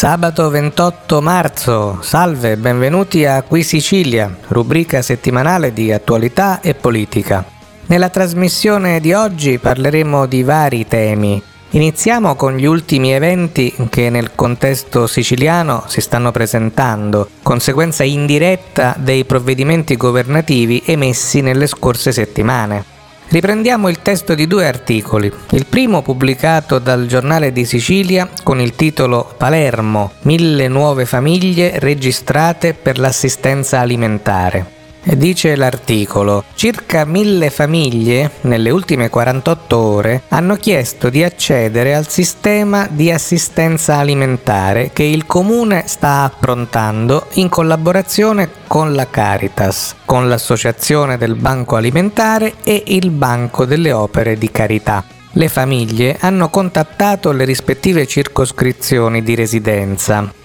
[0.00, 7.44] Sabato 28 marzo, salve, benvenuti a Qui Sicilia, rubrica settimanale di attualità e politica.
[7.84, 11.42] Nella trasmissione di oggi parleremo di vari temi.
[11.72, 19.26] Iniziamo con gli ultimi eventi che nel contesto siciliano si stanno presentando, conseguenza indiretta dei
[19.26, 22.89] provvedimenti governativi emessi nelle scorse settimane.
[23.30, 25.32] Riprendiamo il testo di due articoli.
[25.50, 32.74] Il primo pubblicato dal giornale di Sicilia con il titolo Palermo, mille nuove famiglie registrate
[32.74, 34.79] per l'assistenza alimentare.
[35.02, 42.86] Dice l'articolo, circa mille famiglie nelle ultime 48 ore hanno chiesto di accedere al sistema
[42.88, 51.16] di assistenza alimentare che il comune sta approntando in collaborazione con la Caritas, con l'associazione
[51.16, 55.02] del Banco Alimentare e il Banco delle Opere di Carità.
[55.32, 60.38] Le famiglie hanno contattato le rispettive circoscrizioni di residenza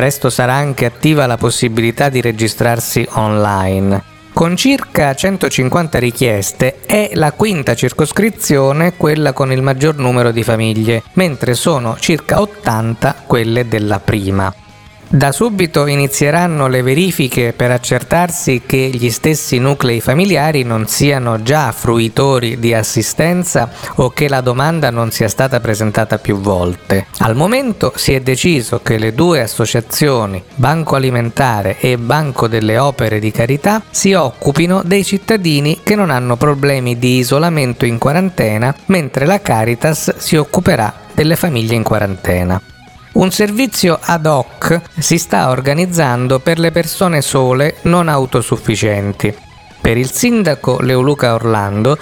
[0.00, 4.02] Presto sarà anche attiva la possibilità di registrarsi online.
[4.32, 11.02] Con circa 150 richieste è la quinta circoscrizione quella con il maggior numero di famiglie,
[11.16, 14.50] mentre sono circa 80 quelle della prima.
[15.12, 21.72] Da subito inizieranno le verifiche per accertarsi che gli stessi nuclei familiari non siano già
[21.72, 27.06] fruitori di assistenza o che la domanda non sia stata presentata più volte.
[27.18, 33.18] Al momento si è deciso che le due associazioni, Banco Alimentare e Banco delle Opere
[33.18, 39.26] di Carità, si occupino dei cittadini che non hanno problemi di isolamento in quarantena, mentre
[39.26, 42.62] la Caritas si occuperà delle famiglie in quarantena.
[43.12, 49.34] Un servizio ad hoc si sta organizzando per le persone sole non autosufficienti.
[49.80, 51.98] Per il sindaco Leoluca Orlando,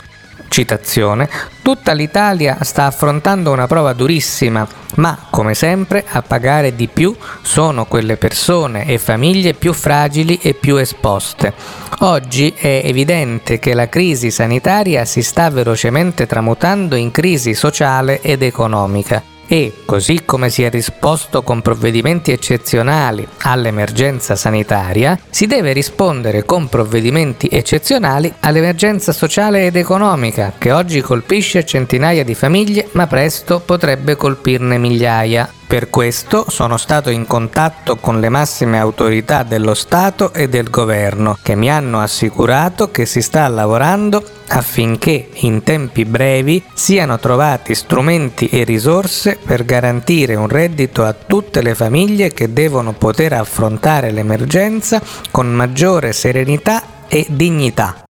[0.49, 1.29] citazione,
[1.63, 7.87] tutta l'Italia sta affrontando una prova durissima, ma come sempre a pagare di più sono
[7.87, 11.55] quelle persone e famiglie più fragili e più esposte.
[12.01, 18.43] Oggi è evidente che la crisi sanitaria si sta velocemente tramutando in crisi sociale ed
[18.43, 26.45] economica e, così come si è risposto con provvedimenti eccezionali all'emergenza sanitaria, si deve rispondere
[26.45, 33.61] con provvedimenti eccezionali all'emergenza sociale ed economica che oggi colpisce centinaia di famiglie ma presto
[33.61, 35.58] potrebbe colpirne migliaia.
[35.69, 41.37] Per questo sono stato in contatto con le massime autorità dello Stato e del governo
[41.43, 48.49] che mi hanno assicurato che si sta lavorando affinché in tempi brevi siano trovati strumenti
[48.49, 55.03] e risorse per garantire un reddito a tutte le famiglie che devono poter affrontare l'emergenza
[55.31, 58.08] con maggiore serenità e dignità.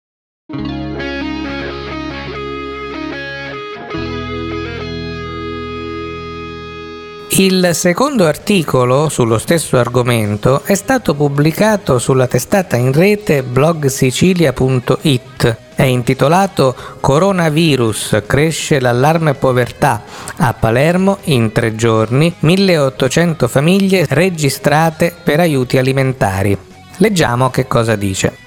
[7.39, 15.57] Il secondo articolo sullo stesso argomento è stato pubblicato sulla testata in rete blogsicilia.it.
[15.75, 20.03] È intitolato Coronavirus, cresce l'allarme povertà.
[20.39, 26.57] A Palermo in tre giorni 1800 famiglie registrate per aiuti alimentari.
[26.97, 28.46] Leggiamo che cosa dice.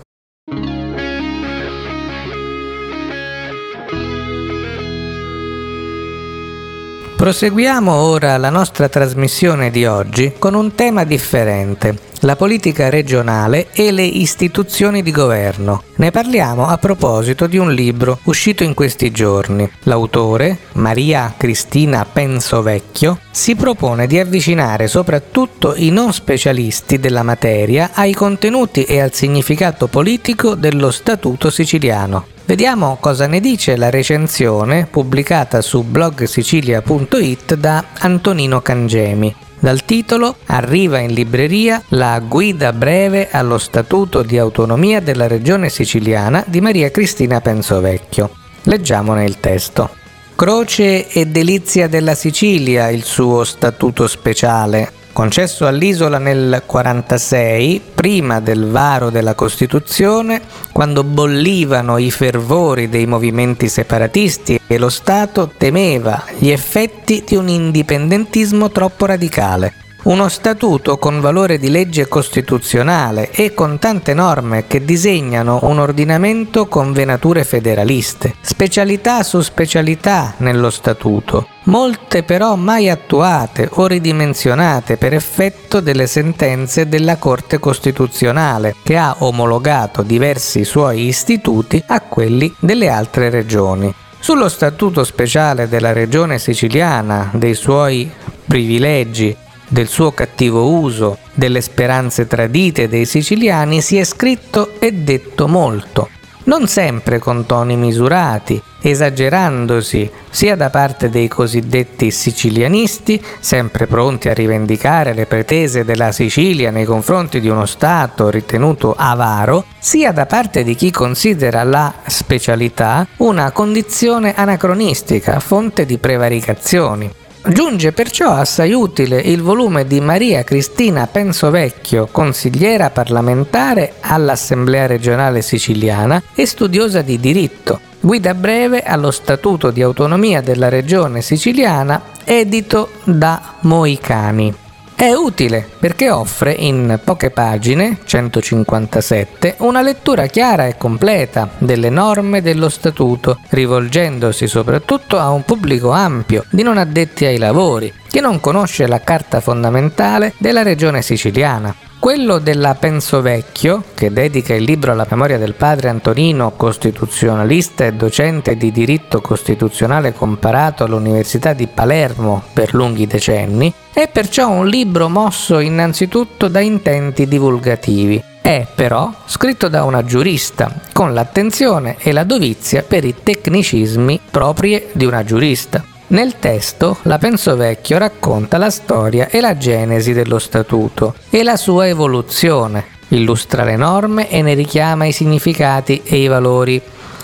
[7.20, 13.92] Proseguiamo ora la nostra trasmissione di oggi con un tema differente, la politica regionale e
[13.92, 15.84] le istituzioni di governo.
[15.96, 19.70] Ne parliamo a proposito di un libro uscito in questi giorni.
[19.84, 28.14] L'autore, Maria Cristina Pensovecchio, si propone di avvicinare soprattutto i non specialisti della materia ai
[28.14, 32.38] contenuti e al significato politico dello Statuto siciliano.
[32.50, 39.36] Vediamo cosa ne dice la recensione pubblicata su blogsicilia.it da Antonino Cangemi.
[39.60, 46.44] Dal titolo Arriva in libreria la guida breve allo Statuto di autonomia della Regione siciliana
[46.48, 48.32] di Maria Cristina Pensovecchio.
[48.64, 49.92] Leggiamone il testo.
[50.34, 58.70] Croce e delizia della Sicilia il suo statuto speciale, concesso all'isola nel 46, prima del
[58.70, 60.40] varo della Costituzione,
[60.72, 67.50] quando bollivano i fervori dei movimenti separatisti e lo Stato temeva gli effetti di un
[67.50, 69.89] indipendentismo troppo radicale.
[70.02, 76.68] Uno statuto con valore di legge costituzionale e con tante norme che disegnano un ordinamento
[76.68, 85.14] con venature federaliste, specialità su specialità nello statuto, molte però mai attuate o ridimensionate per
[85.14, 92.88] effetto delle sentenze della Corte Costituzionale, che ha omologato diversi suoi istituti a quelli delle
[92.88, 93.94] altre regioni.
[94.18, 98.10] Sullo statuto speciale della regione siciliana, dei suoi
[98.48, 99.36] privilegi
[99.70, 106.10] del suo cattivo uso, delle speranze tradite dei siciliani si è scritto e detto molto,
[106.50, 114.34] non sempre con toni misurati, esagerandosi sia da parte dei cosiddetti sicilianisti, sempre pronti a
[114.34, 120.64] rivendicare le pretese della Sicilia nei confronti di uno Stato ritenuto avaro, sia da parte
[120.64, 127.12] di chi considera la specialità una condizione anacronistica, fonte di prevaricazioni.
[127.48, 136.22] Giunge perciò assai utile il volume di Maria Cristina Pensovecchio, consigliera parlamentare all'Assemblea regionale siciliana
[136.36, 143.56] e studiosa di diritto, guida breve allo Statuto di autonomia della regione siciliana, edito da
[143.62, 144.68] Moicani.
[145.00, 152.42] È utile perché offre in poche pagine, 157, una lettura chiara e completa delle norme
[152.42, 158.42] dello statuto, rivolgendosi soprattutto a un pubblico ampio di non addetti ai lavori, che non
[158.42, 161.74] conosce la carta fondamentale della regione siciliana.
[162.00, 168.56] Quello della Pensovecchio, che dedica il libro alla memoria del padre Antonino, costituzionalista e docente
[168.56, 175.60] di diritto costituzionale comparato all'Università di Palermo per lunghi decenni, è perciò un libro mosso
[175.60, 178.24] innanzitutto da intenti divulgativi.
[178.42, 184.88] È però scritto da una giurista, con l'attenzione e la dovizia per i tecnicismi proprie
[184.94, 185.89] di una giurista.
[186.12, 191.88] Nel testo la Pensovecchio racconta la storia e la genesi dello statuto e la sua
[191.88, 196.82] evoluzione, illustra le norme e ne richiama i significati e i valori.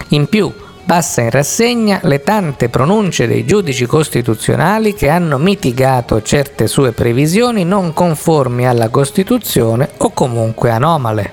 [0.09, 0.53] In più,
[0.85, 7.63] passa in rassegna le tante pronunce dei giudici costituzionali che hanno mitigato certe sue previsioni
[7.63, 11.31] non conformi alla Costituzione o comunque anomale.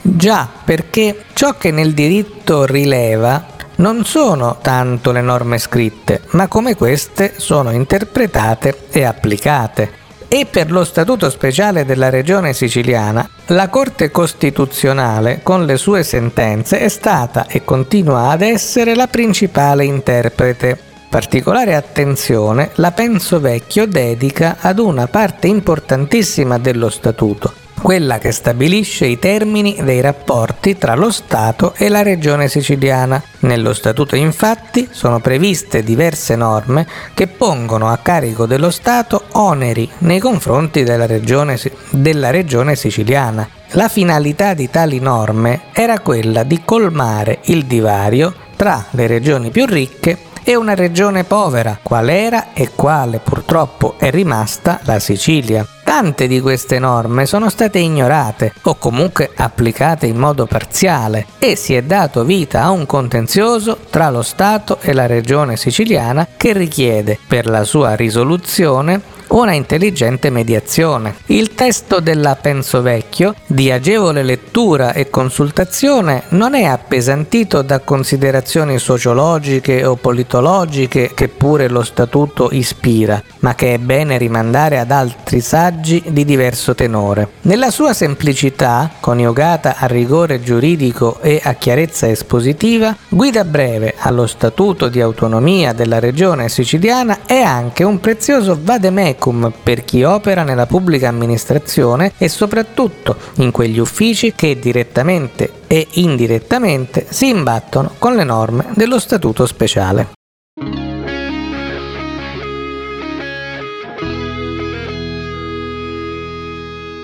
[0.00, 6.76] Già, perché ciò che nel diritto rileva non sono tanto le norme scritte, ma come
[6.76, 10.04] queste sono interpretate e applicate.
[10.28, 16.80] E per lo Statuto speciale della Regione siciliana, la Corte Costituzionale, con le sue sentenze,
[16.80, 20.76] è stata e continua ad essere la principale interprete.
[21.08, 27.52] Particolare attenzione la Penso Vecchio dedica ad una parte importantissima dello Statuto,
[27.86, 33.22] quella che stabilisce i termini dei rapporti tra lo Stato e la regione siciliana.
[33.42, 40.18] Nello Statuto infatti sono previste diverse norme che pongono a carico dello Stato oneri nei
[40.18, 43.48] confronti della regione, della regione siciliana.
[43.74, 49.64] La finalità di tali norme era quella di colmare il divario tra le regioni più
[49.64, 55.66] ricche e una regione povera, qual era e quale purtroppo è rimasta la Sicilia.
[55.82, 61.74] Tante di queste norme sono state ignorate o comunque applicate in modo parziale e si
[61.74, 67.18] è dato vita a un contenzioso tra lo Stato e la regione siciliana che richiede
[67.26, 71.16] per la sua risoluzione una intelligente mediazione.
[71.26, 78.78] Il testo della Penso Vecchio, di agevole lettura e consultazione, non è appesantito da considerazioni
[78.78, 85.40] sociologiche o politologiche che pure lo statuto ispira, ma che è bene rimandare ad altri
[85.40, 87.28] saggi di diverso tenore.
[87.42, 94.88] Nella sua semplicità, coniugata a rigore giuridico e a chiarezza espositiva, guida breve allo statuto
[94.88, 99.15] di autonomia della regione siciliana è anche un prezioso vademecum
[99.62, 107.06] per chi opera nella pubblica amministrazione e soprattutto in quegli uffici che direttamente e indirettamente
[107.08, 110.14] si imbattono con le norme dello statuto speciale.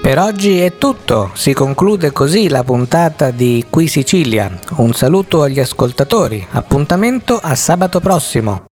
[0.03, 4.51] Per oggi è tutto, si conclude così la puntata di Qui Sicilia.
[4.79, 8.65] Un saluto agli ascoltatori, appuntamento a sabato prossimo.